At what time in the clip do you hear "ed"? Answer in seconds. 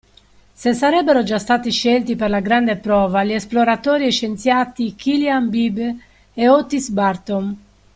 6.33-6.47